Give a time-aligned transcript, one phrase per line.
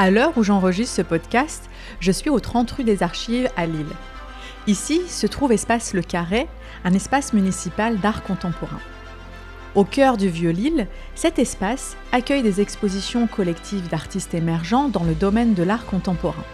[0.00, 3.96] À l'heure où j'enregistre ce podcast, je suis au 30 rue des Archives à Lille.
[4.68, 6.46] Ici se trouve Espace Le Carré,
[6.84, 8.78] un espace municipal d'art contemporain.
[9.74, 10.86] Au cœur du vieux Lille,
[11.16, 16.44] cet espace accueille des expositions collectives d'artistes émergents dans le domaine de l'art contemporain.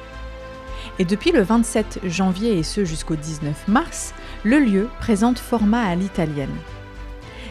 [0.98, 5.94] Et depuis le 27 janvier et ce jusqu'au 19 mars, le lieu présente format à
[5.94, 6.56] l'italienne.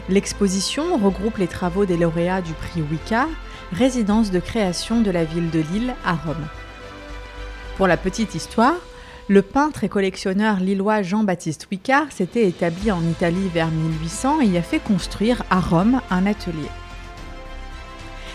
[0.08, 3.28] L'exposition regroupe les travaux des lauréats du prix Wicca,
[3.74, 6.46] résidence de création de la ville de Lille à Rome.
[7.76, 8.76] Pour la petite histoire,
[9.28, 14.58] le peintre et collectionneur lillois Jean-Baptiste Wicard s'était établi en Italie vers 1800 et y
[14.58, 16.70] a fait construire à Rome un atelier.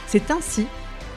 [0.07, 0.67] C'est ainsi,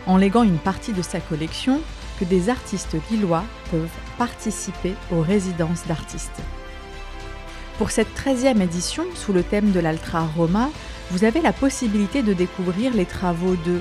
[0.06, 1.80] en léguant une partie de sa collection,
[2.20, 6.42] que des artistes lillois peuvent participer aux résidences d'artistes.
[7.78, 10.70] Pour cette 13e édition, sous le thème de l'Altra Roma,
[11.10, 13.80] vous avez la possibilité de découvrir les travaux de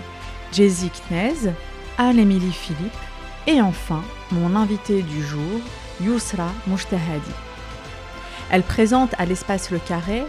[0.51, 1.53] Jay-Z Knez,
[1.97, 2.91] Anne-Émilie Philippe
[3.47, 5.61] et enfin mon invité du jour,
[6.01, 7.31] Yusra Mouchtahadi.
[8.51, 10.23] Elle présente à l'espace Le Carré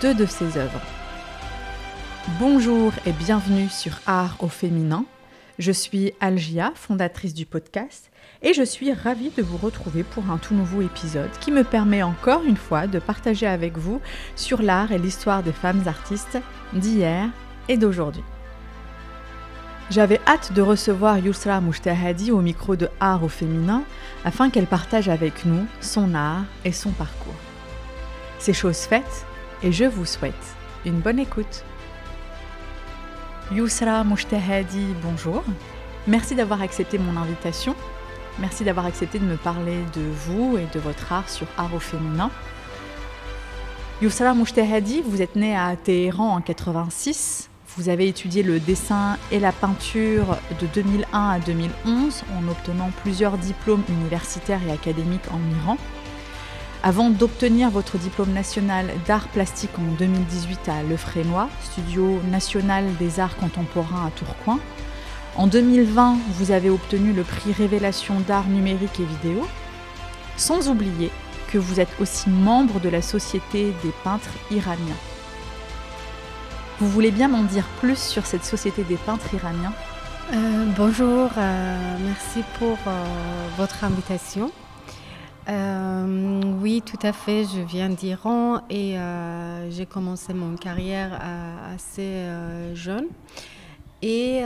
[0.00, 0.80] deux de ses œuvres.
[2.38, 5.06] Bonjour et bienvenue sur Art au féminin.
[5.58, 8.10] Je suis Algia, fondatrice du podcast,
[8.42, 12.02] et je suis ravie de vous retrouver pour un tout nouveau épisode qui me permet
[12.02, 14.00] encore une fois de partager avec vous
[14.36, 16.38] sur l'art et l'histoire des femmes artistes
[16.74, 17.28] d'hier
[17.68, 18.24] et d'aujourd'hui.
[19.90, 23.82] J'avais hâte de recevoir Yusra Mouchtahadi au micro de Art au féminin
[24.24, 27.34] afin qu'elle partage avec nous son art et son parcours.
[28.38, 29.26] C'est chose faite
[29.62, 30.34] et je vous souhaite
[30.86, 31.64] une bonne écoute.
[33.50, 35.44] Yusra Mouchtahadi, bonjour.
[36.06, 37.76] Merci d'avoir accepté mon invitation.
[38.38, 41.80] Merci d'avoir accepté de me parler de vous et de votre art sur Art au
[41.80, 42.30] féminin.
[44.00, 49.40] Yusra Mouchtahadi, vous êtes née à Téhéran en 86 vous avez étudié le dessin et
[49.40, 55.78] la peinture de 2001 à 2011 en obtenant plusieurs diplômes universitaires et académiques en Iran.
[56.82, 63.20] Avant d'obtenir votre diplôme national d'art plastique en 2018 à Le Frénois, studio national des
[63.20, 64.58] arts contemporains à Tourcoing,
[65.36, 69.46] en 2020, vous avez obtenu le prix Révélation d'art numérique et vidéo,
[70.36, 71.10] sans oublier
[71.50, 75.11] que vous êtes aussi membre de la Société des peintres iraniens.
[76.82, 79.72] Vous voulez bien m'en dire plus sur cette société des peintres iraniens
[80.32, 83.04] euh, Bonjour, euh, merci pour euh,
[83.56, 84.50] votre invitation.
[85.46, 88.96] oui, tout à fait, je viens d'Iran et
[89.70, 91.20] j'ai commencé mon carrière
[91.72, 92.26] assez
[92.74, 93.06] jeune.
[94.02, 94.42] Et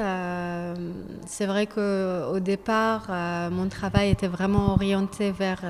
[1.25, 3.09] c'est vrai qu'au départ,
[3.51, 5.63] mon travail était vraiment orienté vers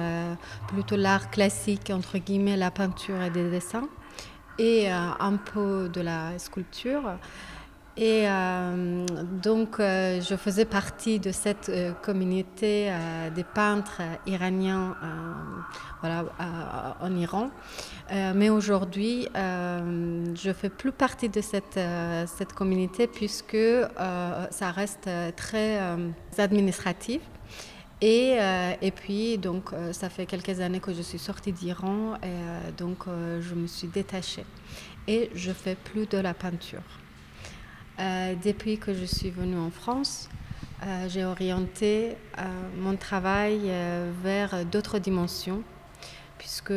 [0.66, 3.88] plutôt l'art classique, entre guillemets, la peinture et des dessins
[4.58, 7.18] et euh, un peu de la sculpture.
[7.98, 9.06] Et euh,
[9.42, 11.72] donc, euh, je faisais partie de cette
[12.02, 12.92] communauté
[13.34, 14.94] des peintres iraniens
[16.00, 16.24] voilà,
[17.00, 17.50] en Iran.
[18.10, 21.80] mais aujourd'hui, je ne fais plus partie de cette,
[22.26, 23.56] cette communauté puisque
[24.50, 25.80] ça reste très
[26.36, 27.22] administratif.
[28.02, 32.16] Et, euh, et, puis, donc, euh, ça fait quelques années que je suis sortie d'Iran
[32.16, 34.44] et euh, donc je me suis détachée.
[35.08, 36.82] Et je fais plus de la peinture.
[37.98, 40.28] depuis que je suis venue en France,
[41.08, 42.16] j'ai orienté
[42.76, 43.70] mon travail
[44.22, 45.62] vers d'autres dimensions,
[46.38, 46.74] puisque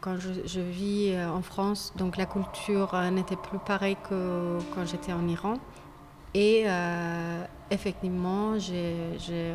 [0.00, 5.12] quand je, je, vis en France, donc la culture n'était plus pareille que quand j'étais
[5.12, 5.58] en Iran.
[6.36, 9.54] Et euh, effectivement, j'ai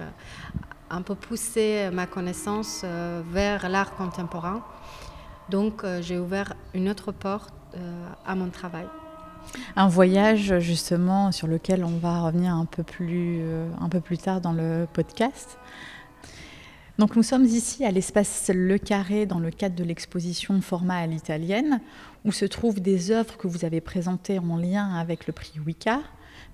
[0.89, 4.63] un peu poussé ma connaissance euh, vers l'art contemporain.
[5.51, 7.53] Donc, euh, j'ai ouvert une autre porte
[8.25, 8.87] à mon travail.
[9.75, 13.41] Un voyage justement sur lequel on va revenir un peu plus,
[13.79, 15.57] un peu plus tard dans le podcast.
[16.97, 21.07] Donc nous sommes ici à l'espace Le Carré dans le cadre de l'exposition Format à
[21.07, 21.79] l'italienne
[22.25, 26.01] où se trouvent des œuvres que vous avez présentées en lien avec le prix Wicca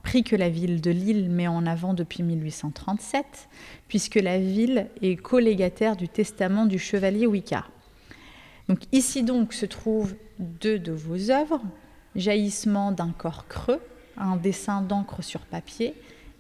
[0.08, 3.50] prix que la ville de Lille met en avant depuis 1837,
[3.90, 7.66] puisque la ville est collégataire du testament du chevalier Wicca.
[8.70, 11.60] Donc ici donc se trouvent deux de vos œuvres,
[12.16, 13.82] Jaillissement d'un corps creux,
[14.16, 15.94] un dessin d'encre sur papier,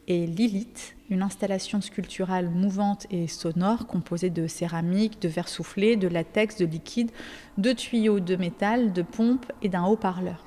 [0.07, 6.07] et Lilith, une installation sculpturale mouvante et sonore composée de céramique, de verre soufflé, de
[6.07, 7.11] latex, de liquide,
[7.57, 10.46] de tuyaux de métal, de pompes et d'un haut-parleur.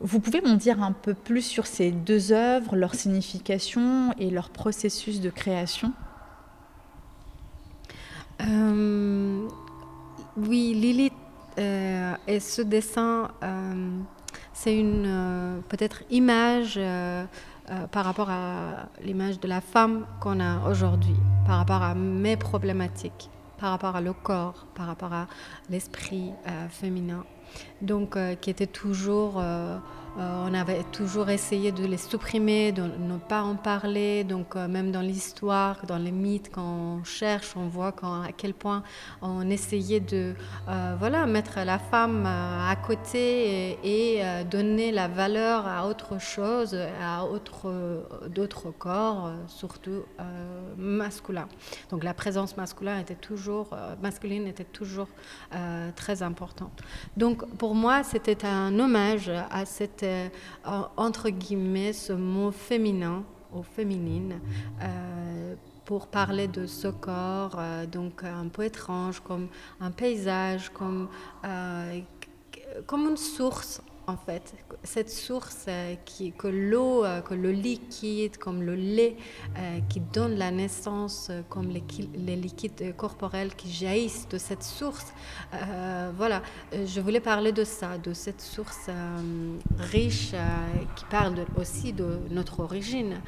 [0.00, 4.50] Vous pouvez m'en dire un peu plus sur ces deux œuvres, leur signification et leur
[4.50, 5.92] processus de création?
[8.40, 9.48] Euh,
[10.36, 11.12] Oui, Lilith
[11.58, 13.98] euh, et ce dessin, euh,
[14.52, 16.78] c'est une peut-être image
[17.90, 23.30] par rapport à l'image de la femme qu'on a aujourd'hui, par rapport à mes problématiques,
[23.58, 25.26] par rapport à le corps, par rapport à
[25.68, 26.30] l'esprit
[26.70, 27.24] féminin.
[27.82, 29.78] Donc, qui était toujours euh,
[30.18, 34.24] on avait toujours essayé de les supprimer, de ne pas en parler.
[34.24, 38.54] Donc, euh, même dans l'histoire, dans les mythes, quand on cherche, on voit à quel
[38.54, 38.82] point
[39.22, 40.34] on essayait de
[40.68, 47.24] euh, voilà, mettre la femme à côté et, donner la valeur à autre chose, à
[48.28, 50.04] d'autres corps, surtout
[50.76, 51.48] masculins.
[51.90, 55.08] Donc, la présence masculine était toujours, masculine était toujours
[55.96, 56.82] très importante.
[57.16, 60.28] Donc, pour moi, c'était un hommage à cette euh,
[60.96, 63.24] entre guillemets, ce mot féminin
[63.54, 64.40] ou féminine
[64.82, 69.48] euh, pour parler de ce corps, euh, donc un peu étrange, comme
[69.80, 71.08] un paysage, comme,
[72.86, 74.54] comme une source en fait.
[74.82, 79.16] Cette source euh, qui, que l'eau, euh, que le liquide, comme le lait,
[79.56, 81.84] euh, qui donne la naissance, comme les,
[82.14, 85.12] les, liquides corporels qui jaillissent de cette source.
[86.16, 88.88] voilà, je voulais parler de ça, de cette source
[89.78, 90.32] riche
[90.96, 93.20] qui parle aussi de notre origine,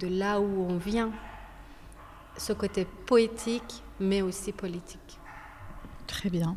[0.00, 1.12] de là où on vient.
[2.36, 5.18] Ce côté poétique, mais aussi politique.
[6.06, 6.56] Très bien.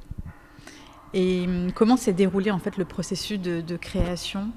[1.17, 4.51] Et hum, comment s'est déroulé en fait le processus de, création?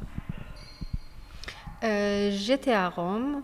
[1.82, 3.42] Euh, J'étais à Rome,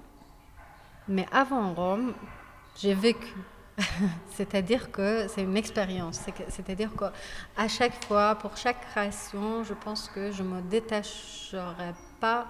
[1.08, 2.12] mais avant Rome,
[2.76, 3.34] j'ai vécu.
[4.28, 6.20] C'est-à-dire que c'est une expérience.
[6.50, 12.46] C'est-à-dire qu'à chaque fois, pour chaque création, je pense que je ne me détacherai pas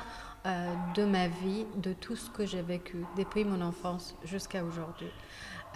[0.47, 5.13] euh, de ma vie, de tout ce que j'ai vécu depuis mon enfance jusqu'à aujourd'hui.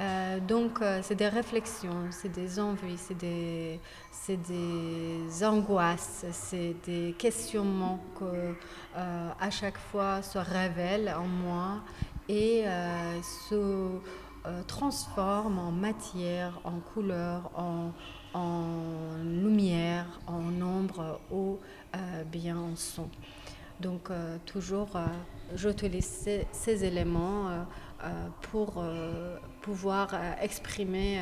[0.00, 3.78] Euh, donc, euh, c'est des réflexions, c'est des envies, c'est des,
[4.28, 8.54] des, angoisses, c'est des questionnements que
[8.96, 11.82] euh, à chaque fois se révèlent en moi
[12.28, 12.64] et
[13.22, 13.98] se
[14.68, 17.90] transforment en matière, en couleur, en,
[18.32, 18.76] en
[19.24, 21.58] lumière, en ombre ou
[22.30, 23.08] bien en son.
[23.80, 24.10] Donc,
[24.46, 24.90] toujours,
[25.56, 27.66] j'utilise ces éléments
[28.02, 28.82] euh, pour
[29.62, 31.20] pouvoir euh, exprimer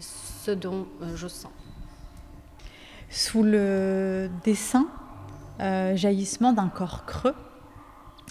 [0.00, 1.52] ce dont je sens.
[3.10, 4.86] Sous le dessin,
[5.58, 7.34] jaillissement d'un corps creux,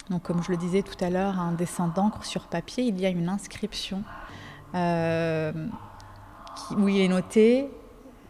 [0.08, 3.06] donc comme je le disais tout à l'heure, un dessin d'encre sur papier, il y
[3.06, 4.04] a une inscription
[4.74, 7.68] où il est noté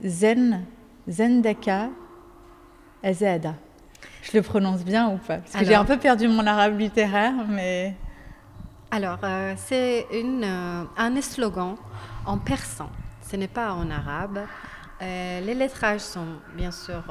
[0.04, 0.64] Zen,
[1.08, 1.90] Zendaka
[3.02, 3.54] Ezeda.
[4.22, 5.38] Je le prononce bien ou pas?
[5.38, 7.96] Parce que j'ai un peu perdu mon arabe littéraire, mais...
[8.90, 11.76] Alors, euh, c'est euh, un slogan
[12.24, 12.88] en persan.
[13.20, 14.40] Ce n'est pas en arabe.
[15.02, 16.26] Euh, les lettrages sont
[16.56, 17.04] bien sûr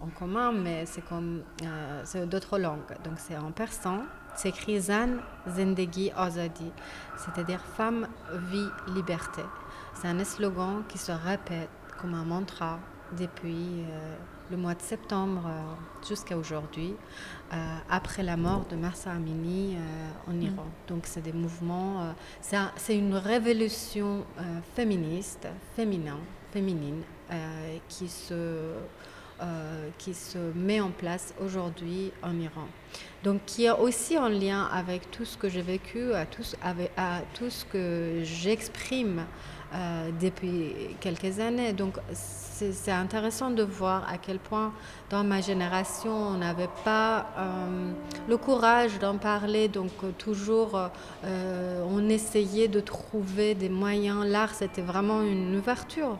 [0.00, 1.42] en commun, mais c'est comme
[2.26, 2.92] d'autres langues.
[3.02, 4.02] Donc c'est en persan.
[4.36, 5.16] C'est écrit Zan
[5.48, 6.70] Zendegi Azadi,
[7.16, 8.06] c'est-à-dire femme,
[8.50, 9.42] vie, liberté.
[9.94, 12.78] C'est un slogan qui se répète comme un mantra
[13.18, 13.86] depuis
[14.50, 15.50] le mois de septembre
[16.06, 16.94] jusqu'à aujourd'hui,
[17.52, 20.42] euh, après la mort de Marsa Amini euh, en mm.
[20.42, 20.66] Iran.
[20.88, 24.24] Donc c'est des mouvements, c'est une révolution
[24.74, 26.18] féministe, féminin,
[26.52, 27.02] féminine,
[27.88, 28.74] qui se
[29.98, 32.68] qui se met en place aujourd'hui en Iran.
[33.22, 36.90] Donc qui est aussi en lien avec tout ce que j'ai vécu, à tout, avec,
[36.96, 39.26] à tout ce que j'exprime
[40.20, 41.72] depuis quelques années.
[41.72, 41.98] Donc
[42.58, 44.72] c'est intéressant de voir à quel point
[45.10, 47.92] dans ma génération, on n'avait pas euh,
[48.28, 49.68] le courage d'en parler.
[49.68, 50.78] Donc euh, toujours,
[51.24, 54.24] euh, on essayait de trouver des moyens.
[54.24, 56.18] L'art, c'était vraiment une ouverture.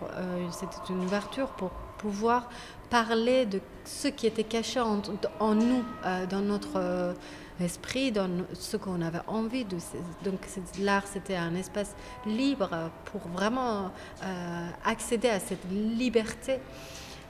[0.50, 2.50] c'était une ouverture pour pouvoir
[2.90, 5.84] parler de ce qui était caché en nous,
[6.30, 7.14] dans notre
[7.60, 9.76] esprit, dans ce qu'on avait envie de.
[10.24, 10.40] Donc
[10.80, 11.94] l'art, c'était un espace
[12.26, 13.90] libre pour vraiment
[14.22, 16.58] euh, accéder à cette liberté.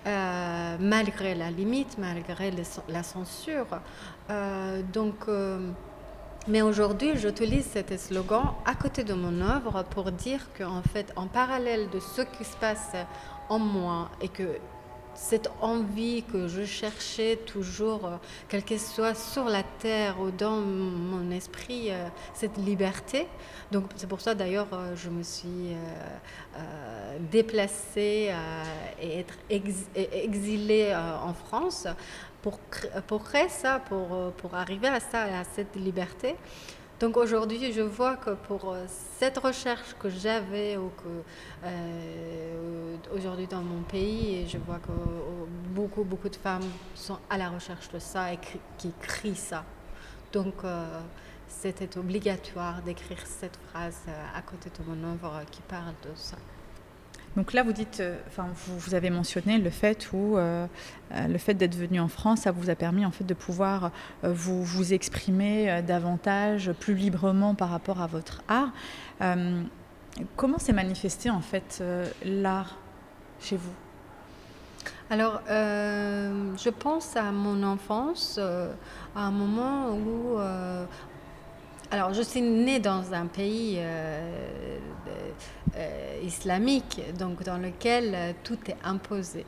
[0.07, 2.53] Euh, malgré la limite, malgré
[2.89, 3.67] la censure.
[4.31, 5.27] Euh, donc,
[6.47, 11.27] mais aujourd'hui, j'utilise cet slogan à côté de mon œuvre pour dire qu'en fait, en
[11.27, 12.93] parallèle de ce qui se passe
[13.49, 14.61] en moi et que
[15.17, 18.17] cette envie que je cherchais toujours, euh,
[18.49, 23.27] quelle qu'elle soit sur la terre ou dans mon esprit, euh, cette liberté.
[23.73, 25.75] Donc c'est pour ça d'ailleurs euh, je me suis
[27.31, 28.33] déplacée
[29.01, 31.87] et être exilée en France
[32.43, 32.59] pour,
[33.25, 36.37] créer ça, pour, pour arriver à ça, à cette liberté.
[36.99, 38.87] Donc aujourd'hui, je vois que pour euh,
[39.19, 45.45] cette recherche que j'avais ou que euh, aujourd'hui dans mon pays, je vois que euh,
[45.75, 48.39] beaucoup beaucoup de femmes sont à la recherche de ça et
[48.79, 49.65] qui crient ça.
[50.33, 50.55] Donc,
[51.49, 54.03] c'était obligatoire d'écrire cette phrase
[54.35, 56.37] à côté de mon œuvre qui parle de ça.
[57.37, 60.67] Donc là, vous dites, euh, enfin, vous, avez mentionné le fait où euh,
[61.13, 63.91] euh, le fait d'être venu en France, ça vous a permis en fait de pouvoir
[64.23, 68.73] vous, vous exprimer davantage, plus librement par rapport à votre art.
[70.37, 71.83] comment s'est manifesté en fait
[72.25, 72.77] l'art
[73.41, 73.73] chez vous?
[75.11, 80.39] Alors, je pense à mon enfance, à un moment où
[81.91, 84.79] alors, je suis née dans un pays euh,
[85.77, 89.47] euh, islamique, donc dans lequel euh, tout est imposé.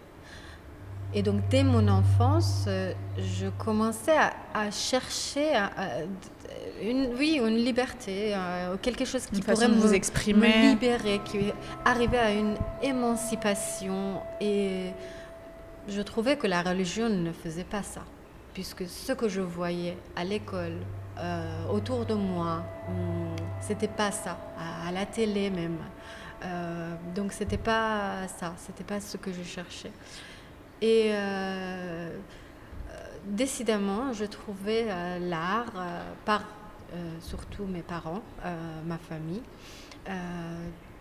[1.15, 2.69] Et donc, dès mon enfance,
[3.17, 4.19] je commençais
[4.53, 5.55] à, chercher
[6.83, 8.37] une, oui, une liberté,
[8.83, 10.49] quelque chose qui pourrait vous exprimer.
[10.49, 11.51] me libérer, qui
[11.87, 14.21] arrivait à une émancipation.
[14.43, 14.91] Et
[15.89, 18.03] je trouvais que la religion ne faisait pas ça,
[18.53, 20.77] puisque ce que je voyais à l'école,
[21.21, 22.63] euh, autour de moi.
[22.89, 25.79] Hmm, c'était pas ça, à, la télé même.
[26.45, 29.91] Euh, donc c'était pas ça, c'était pas ce que je cherchais.
[30.81, 32.17] Et euh,
[33.25, 34.87] décidément, je trouvais
[35.19, 35.73] l'art
[36.25, 36.43] par
[37.21, 38.23] surtout mes parents,
[38.87, 39.43] ma famille.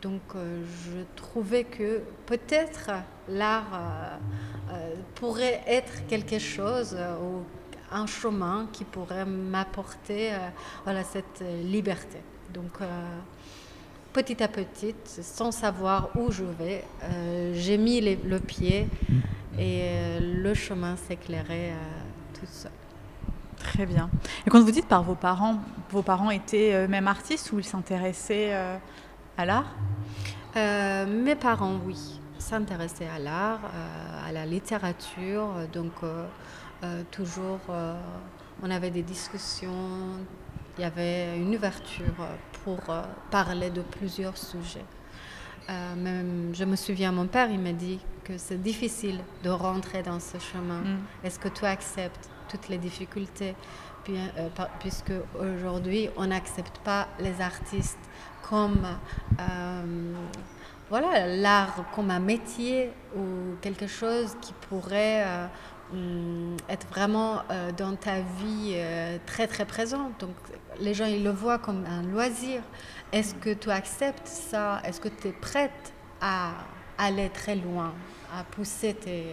[0.02, 2.90] donc je trouvais que peut-être
[3.30, 4.18] l'art
[5.16, 6.98] pourrait être quelque chose
[7.92, 10.38] un chemin qui pourrait m'apporter euh,
[10.84, 12.20] voilà, cette euh, liberté.
[12.54, 12.86] Donc, euh,
[14.14, 16.84] petit à petit, sans savoir où je vais,
[17.54, 18.88] j'ai mis le pied
[19.60, 21.74] et le chemin s'éclairait
[22.34, 22.72] tout seul.
[23.60, 24.10] Très bien.
[24.46, 25.60] Et quand vous dites par vos parents,
[25.92, 28.56] vos parents étaient eux-mêmes artistes ou ils s'intéressaient
[29.38, 29.76] à l'art?
[30.56, 33.60] Mes parents, oui, s'intéressaient à l'art,
[34.26, 35.50] à la littérature.
[35.72, 36.26] Donc, euh,
[37.12, 38.00] toujours, euh,
[38.62, 39.72] on avait des discussions,
[40.78, 42.14] il y avait une ouverture
[42.64, 44.86] pour euh, parler de plusieurs sujets.
[45.68, 50.20] même, je me souviens, mon père, il m'a dit que c'est difficile de rentrer dans
[50.20, 50.82] ce chemin.
[50.82, 51.00] Mm.
[51.24, 53.56] Est-ce que tu acceptes toutes les difficultés?
[54.80, 58.00] Puisque aujourd'hui on n'accepte pas les artistes
[58.42, 58.88] comme
[60.90, 65.26] voilà l'art comme un métier ou quelque chose qui pourrait
[66.70, 70.20] être vraiment euh, dans ta vie euh, très très présente.
[70.20, 70.36] Donc
[70.80, 72.62] les gens ils le voient comme un loisir.
[73.12, 74.82] Est-ce que tu acceptes ça?
[74.84, 76.52] Est-ce que tu es prête à
[76.98, 77.94] aller très loin,
[78.38, 79.24] à pousser tes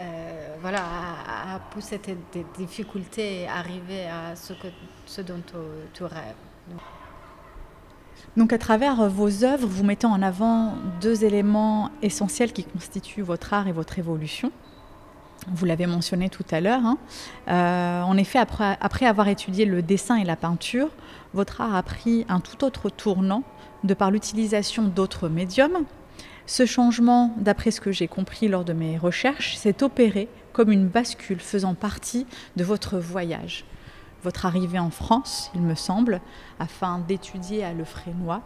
[0.00, 2.16] euh, voilà, à, pousser tes,
[2.56, 4.68] difficultés et arriver à ce, que,
[5.06, 5.40] ce dont
[5.92, 6.34] tu, rêves?
[8.36, 13.52] Donc à travers vos œuvres, vous mettez en avant deux éléments essentiels qui constituent votre
[13.52, 14.50] art et votre évolution.
[15.48, 16.84] Vous l'avez mentionné tout à l'heure.
[16.84, 16.98] Hein.
[17.48, 20.88] Euh, en effet, après, avoir étudié le dessin et la peinture,
[21.34, 23.42] votre art a pris un tout autre tournant
[23.82, 25.84] de par l'utilisation d'autres médiums.
[26.46, 30.86] Ce changement, d'après ce que j'ai compris lors de mes recherches, s'est opéré comme une
[30.86, 33.64] bascule faisant partie de votre voyage.
[34.22, 36.20] Votre arrivée en France, il me semble,
[36.60, 38.42] afin d'étudier à Lefrénois.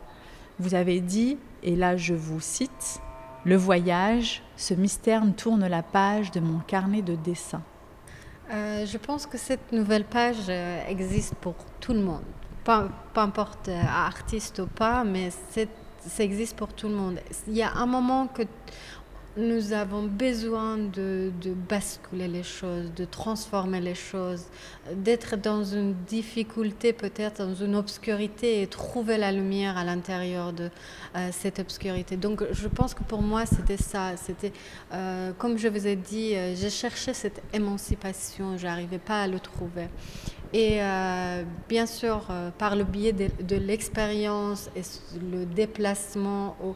[0.58, 3.00] Vous avez dit, et là je vous cite,
[3.46, 7.62] le voyage, ce mystère tourne la page de mon carnet de dessin.
[8.52, 12.24] Euh, je pense que cette nouvelle page euh, existe pour tout le monde.
[12.64, 12.72] Peu,
[13.14, 17.20] importe euh, artiste ou pas, mais ça existe pour tout le monde.
[17.46, 18.42] Il y a un moment que
[19.36, 21.30] nous avons besoin de,
[21.68, 24.46] basculer les choses, de transformer les choses,
[24.94, 30.70] d'être dans une difficulté, peut-être dans une obscurité et trouver la lumière à l'intérieur de
[31.16, 32.16] euh, cette obscurité.
[32.16, 34.16] Donc je pense que pour moi c'était ça.
[34.16, 34.52] C'était,
[34.92, 39.28] euh, comme je vous ai dit, euh, j'ai cherché cette émancipation, je n'arrivais pas à
[39.28, 39.88] le trouver.
[40.58, 40.80] Et
[41.68, 44.80] bien sûr, par le biais de, l'expérience et
[45.20, 46.75] le déplacement, au,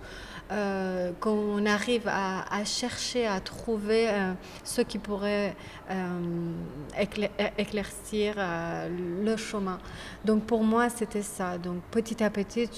[0.52, 4.32] euh, qu'on arrive à, chercher, à trouver euh,
[4.64, 5.54] ce qui pourrait
[5.88, 6.52] euh,
[7.56, 8.34] éclaircir
[8.90, 9.78] le chemin.
[10.24, 11.56] Donc pour moi, c'était ça.
[11.56, 12.68] Donc petit à petit,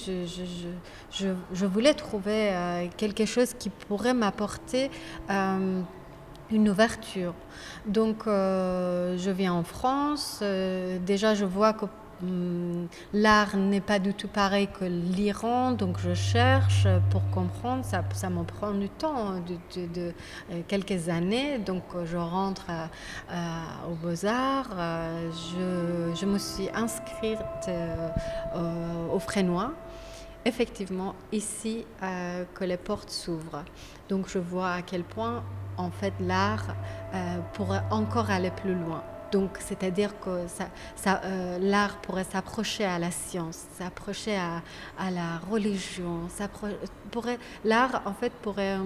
[1.11, 4.91] je, voulais trouver quelque chose qui pourrait m'apporter
[6.53, 7.35] une ouverture.
[7.87, 10.43] Donc, je viens en France.
[11.05, 11.87] déjà, je vois que
[12.23, 17.85] Hum, l'art n'est pas du tout pareil que l'Iran, donc je cherche pour comprendre.
[17.85, 20.13] Ça, ça prend du temps, de,
[20.51, 21.59] euh, quelques années.
[21.59, 22.67] Donc je rentre
[23.91, 24.71] aux Beaux-Arts.
[24.77, 25.31] Euh,
[26.15, 28.09] je, me suis inscrite euh,
[29.13, 29.73] au Frénois
[30.45, 31.87] effectivement ici
[32.55, 33.65] que les portes s'ouvrent.
[34.09, 35.45] Donc je vois à quel point
[35.77, 36.75] en fait l'art
[37.53, 39.03] pourrait encore aller plus loin.
[39.33, 40.47] Donc, c'est-à-dire que
[41.07, 46.29] euh, l'art pourrait s'approcher à la science, s'approcher à, la religion.
[47.65, 48.77] L'art, en fait, pourrait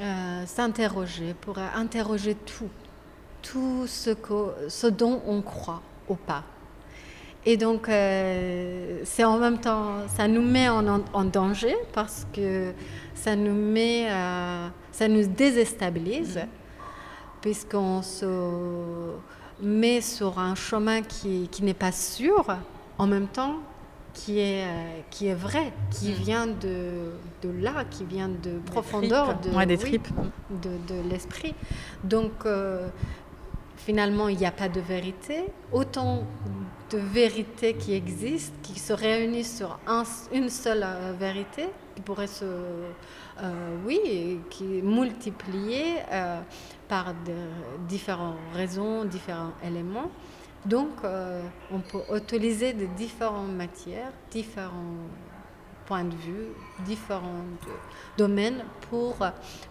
[0.00, 2.68] euh, s'interroger, pourrait interroger tout,
[3.40, 4.10] tout ce,
[4.68, 6.44] ce dont on croit ou pas.
[7.46, 12.72] Et donc, euh, c'est en même temps, ça nous met en, en, danger parce que
[13.14, 14.08] ça nous met,
[14.92, 17.40] ça nous déstabilise, mm-hmm.
[17.40, 18.26] puisqu'on se
[19.62, 22.44] met sur un chemin qui, qui n'est pas sûr,
[22.98, 23.56] en même temps
[24.12, 26.14] qui est, euh, qui est vrai, qui mm.
[26.14, 30.08] vient de, de là, qui vient de profondeur de, des tripes.
[30.50, 31.54] de, de l'esprit.
[32.04, 32.88] Donc, euh,
[33.84, 35.44] finalement, il n'y a pas de vérité.
[35.72, 36.24] Autant
[36.90, 39.78] de vérités qui existent, qui se réunissent sur
[40.32, 46.40] une seule euh, vérité, qui pourrait se, euh, oui, qui multiplier euh,
[46.88, 47.14] par
[47.88, 50.10] différentes raisons, différents éléments.
[50.66, 50.90] Donc,
[51.72, 55.08] on peut utiliser de différentes matières, différents
[55.90, 56.46] points de vue,
[56.86, 57.46] différents
[58.16, 59.16] domaines pour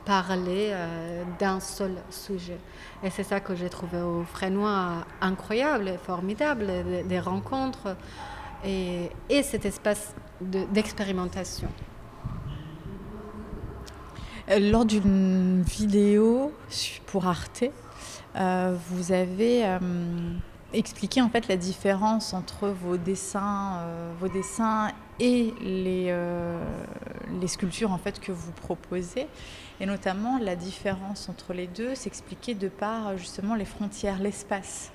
[0.03, 2.57] parler euh, d'un seul sujet.
[3.01, 6.67] Et c'est ça que j'ai trouvé au Frénois incroyable formidable,
[7.07, 7.95] des, rencontres
[8.65, 11.69] et, et, cet espace d'expérimentation.
[14.49, 16.51] Euh, lors d'une vidéo
[17.05, 17.63] pour Arte,
[18.35, 19.63] euh, vous avez
[20.73, 26.63] expliquer en fait la différence entre vos dessins, euh, vos dessins et les, euh,
[27.41, 29.27] les sculptures en fait que vous proposez,
[29.79, 34.91] et notamment la différence entre les deux, s'expliquer de par justement les frontières, l'espace.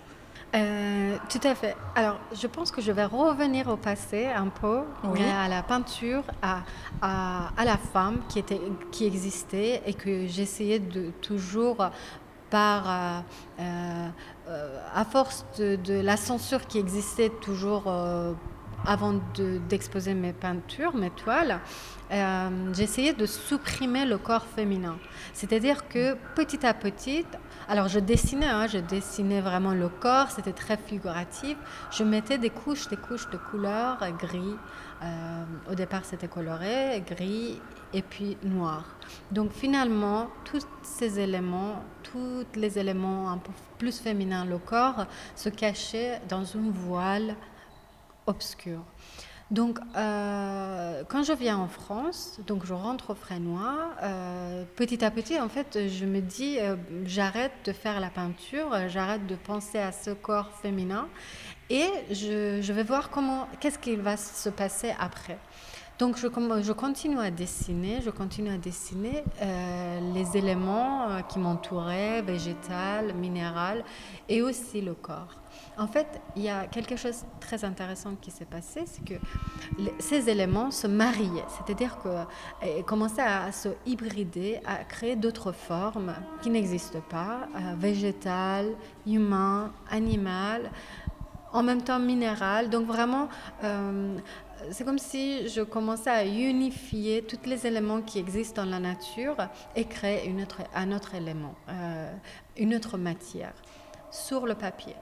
[0.55, 1.75] Euh, tout à fait.
[1.97, 6.61] Alors, je pense que je vais revenir au passé un peu, à la peinture, à,
[7.03, 8.61] à, à, la femme qui, était,
[8.93, 11.91] qui existait et que j'essayais de toujours
[12.55, 13.21] euh,
[14.49, 18.33] euh, à force de, la censure qui existait toujours euh,
[18.87, 19.15] avant
[19.69, 21.59] d'exposer mes peintures, mes toiles,
[22.75, 24.99] j'essayais de supprimer le corps féminin.
[25.33, 27.25] C'est-à-dire que petit à petit,
[27.67, 31.57] alors je dessinais, hein, je dessinais vraiment le corps, c'était très figuratif.
[31.91, 34.57] Je mettais des couches, des couches de couleurs, gris.
[35.71, 37.63] au départ, c'était coloré, gris
[37.95, 38.85] et puis noir.
[39.31, 45.49] Donc finalement, tous ces éléments, tous les éléments un peu plus féminins, le corps, se
[45.49, 47.37] cachaient dans une voile
[48.27, 48.85] obscure.
[49.51, 55.11] Donc, euh, quand je viens en France, donc je rentre au Frénois, euh, petit à
[55.11, 59.79] petit, en fait, je me dis, euh, j'arrête de faire la peinture, j'arrête de penser
[59.79, 61.09] à ce corps féminin
[61.69, 65.39] et je, vais voir comment, qu'est-ce qui va se passer après.
[65.99, 66.27] Donc je,
[66.73, 73.85] continue à dessiner, je continue à dessiner euh, les éléments euh, qui m'entouraient, végétal, minéral,
[74.29, 75.37] et aussi le corps.
[75.79, 79.15] En fait, il y a quelque chose de très intéressant qui s'est passé, c'est que
[80.01, 86.51] ces éléments se mariaient, c'est-à-dire qu'ils commençaient à, se hybrider, à créer d'autres formes qui
[86.51, 88.67] n'existent pas, euh, végétal,
[89.07, 90.73] humain, animal
[91.55, 92.69] en même temps minéral.
[92.69, 93.29] Donc vraiment,
[93.63, 94.19] euh,
[94.71, 99.37] c'est comme si je commençais à unifier tous les éléments qui existent dans la nature
[99.77, 102.13] et créer une autre, un autre élément, euh,
[102.57, 103.55] une autre matière
[104.11, 104.95] sur le papier.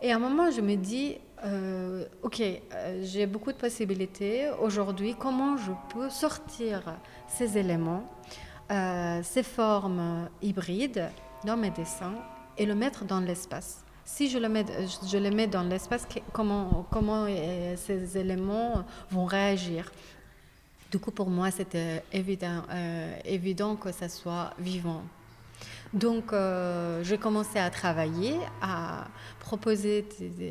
[0.00, 4.50] Et à un moment, je me dis, euh, ok, euh, j'ai beaucoup de possibilités.
[4.60, 6.82] Aujourd'hui, comment je peux sortir
[7.26, 8.04] ces éléments,
[9.22, 11.10] ces formes hybrides
[11.44, 12.14] dans mes dessins
[12.56, 13.84] et le mettre dans l'espace?
[14.04, 14.64] Si je le mets,
[15.10, 16.86] je le mets dans l'espace, comment,
[17.28, 19.90] euh, ces éléments vont réagir?
[20.90, 25.02] Du coup, pour moi, c'était évident, euh, évident que ça soit vivant.
[25.92, 29.08] Donc, euh, j'ai commencé à travailler, à
[29.40, 30.06] proposer,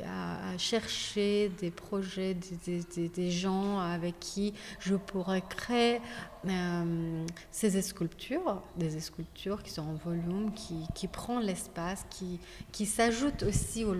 [0.06, 5.99] à, chercher des projets, des, gens avec qui je pourrais créer
[6.47, 12.39] euh, ces sculptures, des sculptures qui sont en volume, qui, qui prennent l'espace, qui,
[12.71, 13.95] qui s'ajoutent aussi au,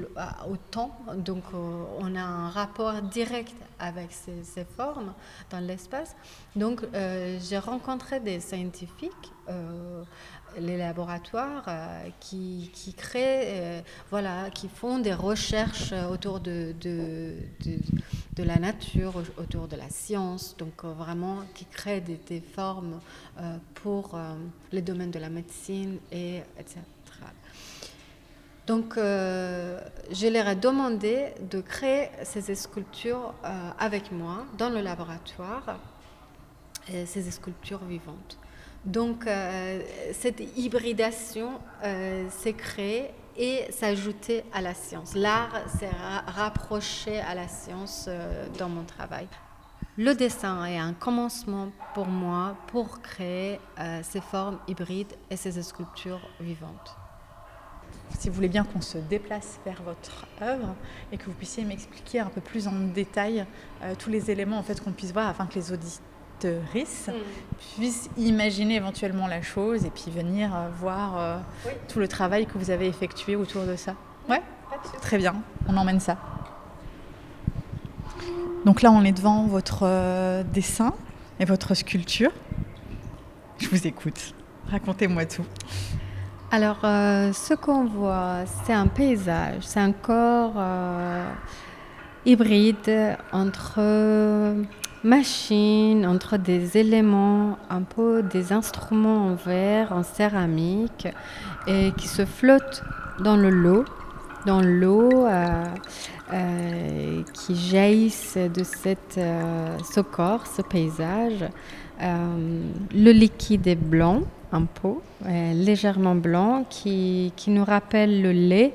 [0.69, 0.95] temps.
[1.15, 5.13] Donc, euh, on a un rapport direct avec ces, ces formes
[5.49, 6.15] dans l'espace.
[6.56, 9.32] Donc, j'ai rencontré des scientifiques
[10.60, 16.74] les laboratoires euh, qui, créent, euh, voilà, qui font des recherches autour de,
[18.38, 23.00] la nature, autour de la science, donc euh, vraiment qui créent des, des formes
[23.76, 24.20] pour
[24.72, 26.80] les domaines de la médecine, et, etc.
[28.68, 33.34] Donc, je leur ai demandé de créer ces sculptures
[33.80, 35.80] avec moi dans le laboratoire,
[36.88, 38.38] ces sculptures vivantes.
[38.86, 45.15] Donc, euh, cette hybridation euh, s'est créée et s'ajouter à la science.
[45.15, 45.89] L'art s'est
[46.28, 49.28] rapproché à la science euh, dans mon travail.
[49.98, 53.60] Le dessin est un commencement pour moi pour créer
[54.04, 56.96] ces formes hybrides et ces sculptures vivantes.
[58.17, 60.76] Si vous voulez bien qu'on se déplace vers votre œuvre
[61.12, 63.46] et que vous puissiez m'expliquer un peu plus en détail
[64.00, 66.11] tous les éléments en fait qu'on puisse voir afin que les auditeurs
[66.47, 67.12] mm.
[67.75, 71.38] puissent imaginer éventuellement la chose et puis venir euh, voir euh,
[71.88, 73.95] tout le travail que vous avez effectué autour de ça.
[74.30, 74.41] Ouais
[75.01, 75.36] Très bien,
[75.67, 76.17] on emmène ça.
[78.65, 80.93] Donc là, on est devant votre dessin
[81.39, 82.32] et votre sculpture.
[83.58, 84.34] Je vous écoute.
[84.69, 85.45] Racontez-moi tout.
[86.54, 91.32] Alors, euh, ce qu'on voit, c'est un paysage, c'est un corps euh,
[92.25, 93.80] hybride entre
[95.04, 101.08] machines, entre des éléments, un peu des instruments en verre, en céramique,
[101.68, 102.84] et qui se flottent
[103.20, 103.86] dans le lot,
[104.46, 105.64] dans l'eau euh,
[107.34, 109.20] qui jaillissent de cette,
[109.94, 111.46] ce corps, ce paysage.
[112.00, 118.74] le liquide est blanc un pot euh, légèrement blanc qui, nous rappelle le lait,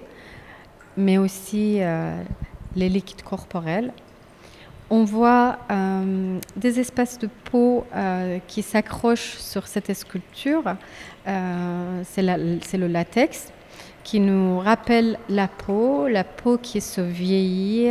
[0.96, 2.22] mais aussi euh,
[2.74, 3.92] les liquides corporels.
[4.88, 7.84] On voit euh, des espèces de peau
[8.46, 10.62] qui s'accrochent sur cette sculpture.
[11.24, 13.52] c'est le latex
[14.04, 17.90] qui nous rappelle la peau, la peau qui se vieillit,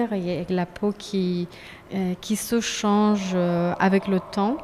[0.49, 1.49] la peau qui,
[2.21, 3.36] qui se change
[3.79, 4.58] avec le temps.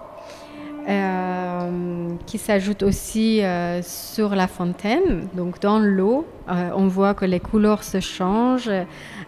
[0.89, 5.27] Euh, qui s'ajoute aussi euh, sur la fontaine.
[5.35, 8.71] Donc dans l'eau, euh, on voit que les couleurs se changent.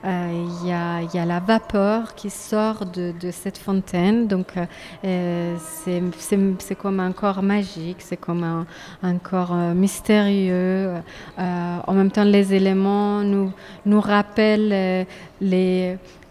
[0.03, 4.27] Il y, a, la vapeur qui sort de, cette fontaine.
[4.27, 4.53] Donc
[5.01, 8.65] c'est comme un corps magique, c'est comme
[9.01, 10.91] un, corps mystérieux.
[11.37, 15.07] en même temps, les éléments nous, rappellent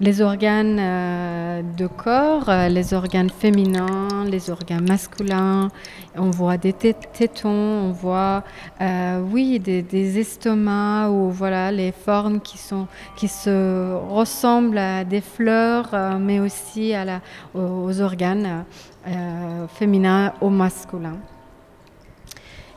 [0.03, 5.69] les organes euh, de corps, euh, les organes féminins, les organes masculins.
[6.17, 8.45] On voit des tétons, on voit,
[8.81, 12.59] euh, oui, des, estomacs ou voilà les formes qui
[13.29, 16.95] se ressemblent à des fleurs, mais aussi
[17.55, 18.65] aux organes
[19.69, 21.19] féminins ou masculins.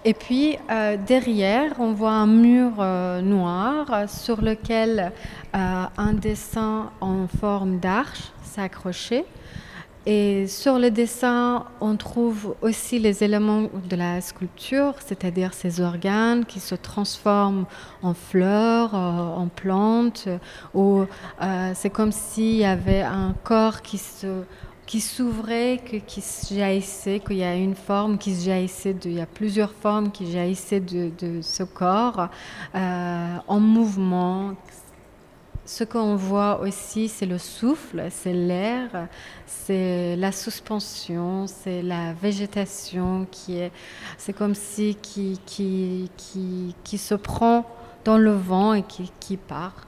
[0.08, 5.12] Et puis euh, derrière, on voit un mur euh, noir sur lequel
[5.56, 9.26] euh, un dessin en forme d'arche s'est accroché.
[10.06, 16.46] Et sur le dessin, on trouve aussi les éléments de la sculpture, c'est-à-dire ces organes
[16.46, 17.65] qui se transforment
[18.04, 20.28] en fleurs, en plantes.
[20.76, 21.06] Ou
[21.74, 24.44] c'est comme s'il y avait un corps qui se
[24.86, 29.26] qui s'ouvrait, qui jaillissait, qu'il y a une forme qui jaillissait, de, il y a
[29.26, 32.30] plusieurs formes qui jaillissaient de, de ce corps
[32.76, 34.54] euh, en mouvement.
[35.67, 39.08] Ce qu'on voit aussi, c'est le souffle, c'est l'air,
[39.47, 43.71] c'est la suspension, c'est la végétation qui est,
[44.19, 47.65] c'est comme si qui, qui, qui, qui se prend
[48.04, 49.88] dans le vent et qui, qui part.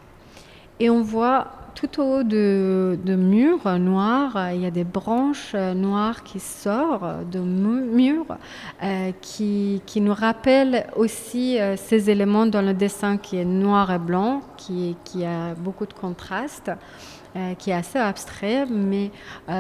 [0.80, 6.24] Et on voit tout au haut de, murs noirs, il y a des branches noires
[6.24, 8.36] qui sortent de murs
[8.82, 13.92] euh, qui, qui, nous rappellent aussi euh, ces éléments dans le dessin qui est noir
[13.92, 16.72] et blanc, qui, qui a beaucoup de contraste.
[17.36, 19.12] Euh, qui est assez abstrait, mais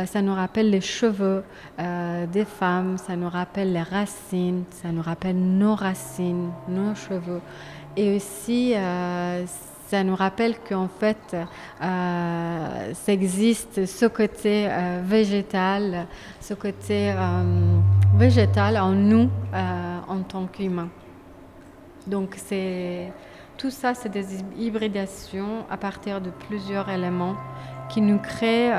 [0.07, 1.43] ça nous rappelle les cheveux
[1.77, 7.41] des femmes, ça nous rappelle les racines, ça nous rappelle nos racines, nos cheveux.
[7.95, 8.73] Et aussi,
[9.87, 11.35] ça nous rappelle qu'en fait,
[11.81, 16.07] euh, ça existe ce côté euh, végétal,
[16.41, 17.77] ce côté euh,
[18.15, 20.89] végétal en nous en tant qu'humains.
[22.05, 23.11] Donc c'est
[23.57, 24.25] tout ça, c'est des
[24.57, 27.35] hybridations à partir de plusieurs éléments
[27.89, 28.69] qui nous créent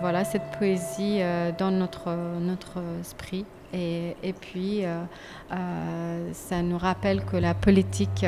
[0.00, 1.20] voilà cette poésie
[1.58, 2.10] dans notre
[2.40, 3.44] notre esprit.
[3.72, 4.84] Et, et puis
[6.32, 8.26] ça nous rappelle que la politique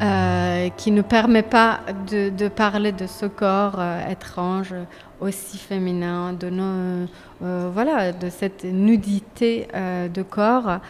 [0.00, 4.74] euh, qui ne permet pas de, parler de ce corps euh, étrange,
[5.20, 7.08] aussi féminin, de, nos,
[7.42, 10.80] euh, voilà, de cette nudité de corps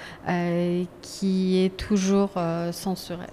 [1.02, 2.30] qui est toujours
[2.70, 3.26] censurée.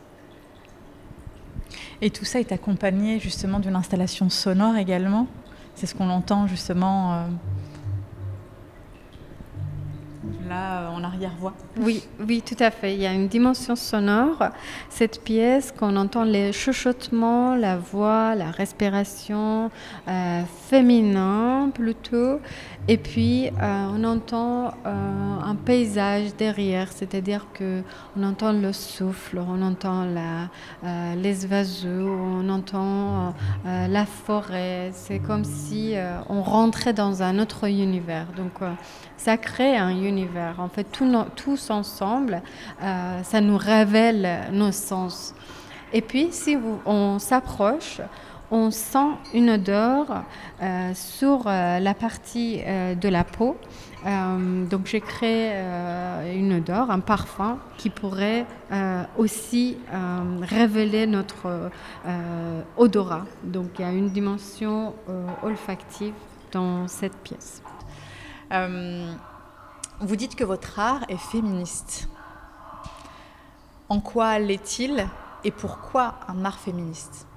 [2.01, 5.27] Et tout ça est accompagné justement d'une installation sonore également.
[5.75, 7.25] C'est ce qu'on entend justement
[10.47, 11.53] là là en arrière-voix.
[11.79, 12.93] Oui, oui, tout à fait.
[12.95, 14.49] Il y a une dimension sonore.
[14.89, 19.71] Cette pièce, qu'on entend les chuchotements, la voix, la respiration
[20.07, 22.39] euh, féminin plutôt,
[22.89, 24.91] et puis euh, on entend euh,
[25.43, 27.83] un paysage derrière, c'est-à-dire que
[28.17, 33.33] on entend le souffle, on entend la, les oiseaux, on entend
[33.65, 34.89] la forêt.
[34.93, 35.93] C'est comme si
[36.29, 38.27] on rentrait dans un autre univers.
[38.35, 38.61] Donc
[39.19, 40.55] ça crée un univers.
[40.59, 40.87] En fait,
[41.35, 42.41] tous ensemble,
[42.81, 45.35] euh, ça nous révèle nos sens.
[45.91, 47.99] Et puis, si on s'approche,
[48.51, 50.23] on sent une odeur
[50.61, 53.55] euh, sur euh, la partie de la peau.
[54.71, 55.53] donc j'ai créé
[56.33, 58.45] une odeur, un parfum qui pourrait
[59.17, 59.77] aussi
[60.41, 61.69] révéler notre
[62.77, 63.25] odorat.
[63.43, 64.93] Donc il y a une dimension
[65.43, 66.13] olfactive
[66.51, 67.61] dans cette pièce.
[68.51, 69.13] Euh,
[69.99, 72.07] vous dites que votre art est féministe.
[73.89, 75.07] En quoi l'est-il
[75.43, 77.28] et pourquoi un art féministe?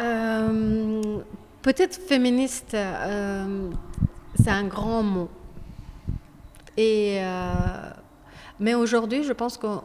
[0.00, 1.18] Euh,
[1.62, 3.70] Peut-être féministe, euh,
[4.36, 5.28] c'est un grand mot.
[6.76, 7.20] Et,
[8.60, 9.82] mais aujourd'hui, je pense qu'on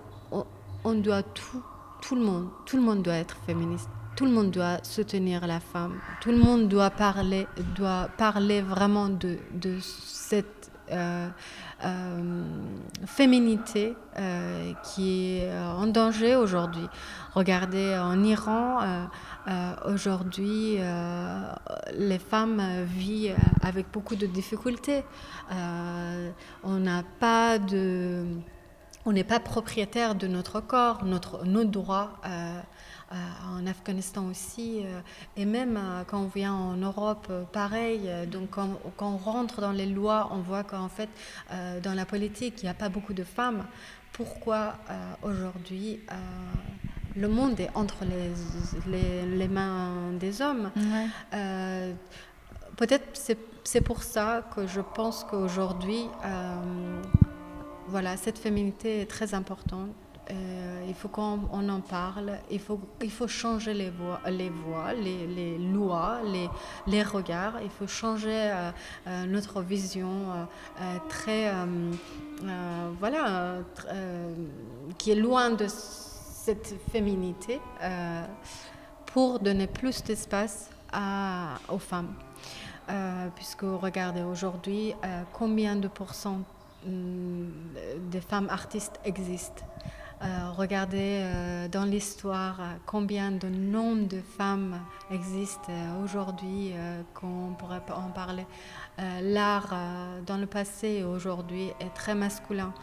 [0.84, 1.64] on doit tout,
[2.02, 3.90] tout le monde, tout le monde doit être féministe
[4.22, 6.00] tout le monde doit soutenir la femme.
[6.22, 9.40] Tout le monde doit parler, doit parler vraiment de,
[9.82, 11.30] cette euh, euh,
[13.06, 16.88] féminité euh, qui est en danger aujourd'hui.
[17.34, 18.80] Regardez en Iran,
[19.86, 20.78] aujourd'hui,
[21.98, 25.04] les femmes vivent avec beaucoup de difficultés.
[26.64, 28.26] on n'a pas de
[29.06, 32.14] on n'est pas propriétaire de notre corps, notre, nos droits.
[32.26, 32.62] Euh,
[33.12, 35.02] en Afghanistan aussi, euh,
[35.36, 38.10] et même euh, quand on vient en Europe, pareil.
[38.32, 41.10] Donc quand, on rentre dans les lois, on voit qu'en fait,
[41.84, 43.66] dans la politique, il n'y a pas beaucoup de femmes.
[44.14, 44.76] Pourquoi
[45.22, 46.00] aujourd'hui
[47.16, 50.72] le monde est entre les, les, mains des hommes?
[52.78, 56.06] Peut-être c'est pour ça que je pense qu'aujourd'hui,
[57.88, 59.90] voilà, cette féminité est très importante.
[60.32, 64.94] Euh, il faut qu'on en parle, il faut, il faut changer les voix, les, voix,
[64.94, 66.50] les, les lois, les,
[66.88, 68.72] les, regards, il faut changer euh,
[69.08, 70.10] euh, notre vision
[71.10, 71.52] très,
[73.00, 73.58] voilà,
[74.98, 77.60] qui est loin de cette féminité
[79.08, 80.70] pour donner plus d'espace
[81.70, 82.14] aux femmes.
[83.36, 84.94] puisque regardez aujourd'hui
[85.34, 86.42] combien de pourcents
[86.86, 87.52] hum,
[88.10, 89.64] des femmes artistes existent.
[90.24, 94.80] Euh, regardez euh, dans l'histoire euh, combien de nombre de femmes
[95.10, 95.72] existent
[96.04, 96.74] aujourd'hui,
[97.16, 98.46] qu'on pourrait en parler.
[99.22, 99.74] L'art
[100.26, 102.74] dans le passé et aujourd'hui est très masculin.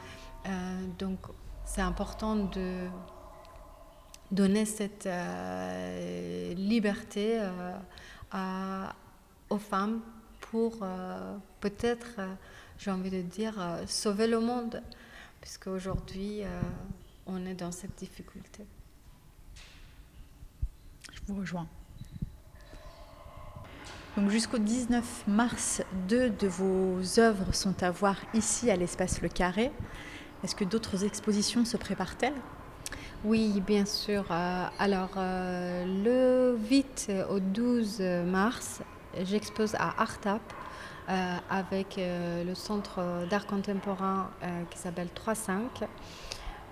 [0.98, 1.18] donc
[1.64, 2.88] c'est important de
[4.30, 5.08] donner cette
[6.56, 7.40] liberté
[9.48, 10.00] aux femmes
[10.40, 10.84] pour
[11.60, 12.20] peut-être,
[12.78, 13.54] j'ai envie de dire,
[13.86, 14.82] sauver le monde.
[15.40, 16.42] Puisque aujourd'hui,
[17.28, 18.64] on est dans cette difficulté.
[21.12, 21.68] Je vous rejoins.
[24.16, 29.28] Donc jusqu'au 19 mars, deux de vos œuvres sont à voir ici à l'espace Le
[29.28, 29.70] Carré.
[30.42, 32.34] Est-ce que d'autres expositions se préparent-elles?
[33.24, 34.24] Oui, bien sûr.
[34.30, 38.80] Euh, alors, euh, le 8 au 12 mars,
[39.22, 40.40] j'expose à Artap
[41.08, 44.30] euh, avec le centre d'art contemporain
[44.70, 45.86] qui s'appelle 3-5.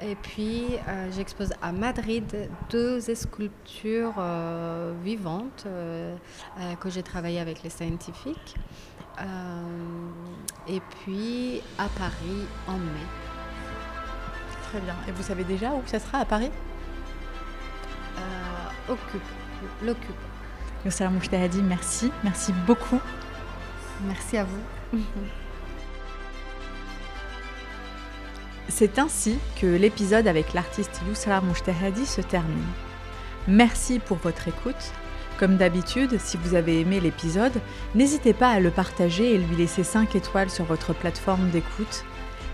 [0.02, 6.14] Et puis, euh, j'expose à Madrid deux sculptures euh, vivantes euh,
[6.80, 8.56] que j'ai travaillées avec les scientifiques.
[10.68, 13.06] et puis, à Paris en mai.
[14.64, 14.96] Très bien.
[15.08, 16.50] Et vous savez déjà où ça sera à Paris?
[18.88, 19.20] Occupe.
[19.82, 20.14] L'Occupe.
[20.84, 21.10] Yossala
[21.48, 22.12] dit merci.
[22.22, 23.00] Merci beaucoup.
[24.06, 24.98] Merci à vous.
[28.68, 32.66] C'est ainsi que l'épisode avec l'artiste Yousra Moujtahadi se termine.
[33.46, 34.92] Merci pour votre écoute.
[35.38, 37.60] Comme d'habitude, si vous avez aimé l'épisode,
[37.94, 42.04] n'hésitez pas à le partager et lui laisser 5 étoiles sur votre plateforme d'écoute.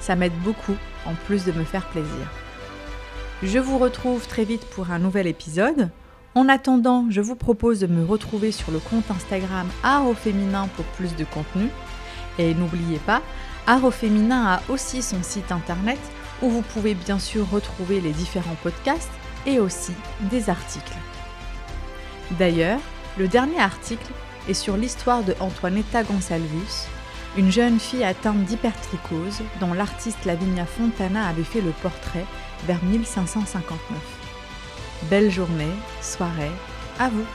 [0.00, 2.30] Ça m'aide beaucoup, en plus de me faire plaisir.
[3.42, 5.90] Je vous retrouve très vite pour un nouvel épisode.
[6.34, 10.68] En attendant, je vous propose de me retrouver sur le compte Instagram Art au féminin
[10.76, 11.68] pour plus de contenu.
[12.38, 13.22] Et n'oubliez pas,
[13.66, 16.00] Art au féminin a aussi son site internet
[16.42, 19.12] où vous pouvez bien sûr retrouver les différents podcasts
[19.46, 20.96] et aussi des articles.
[22.32, 22.80] D'ailleurs,
[23.18, 24.12] le dernier article
[24.48, 26.88] est sur l'histoire de Antoinetta Gonsalvus,
[27.36, 32.26] une jeune fille atteinte d'hypertrichose dont l'artiste Lavinia Fontana avait fait le portrait
[32.66, 33.78] vers 1559.
[35.04, 36.50] Belle journée, soirée,
[36.98, 37.26] à vous